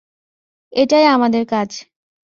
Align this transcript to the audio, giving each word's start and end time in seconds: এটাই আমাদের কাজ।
এটাই 0.73 1.05
আমাদের 1.07 1.43
কাজ। 1.45 1.69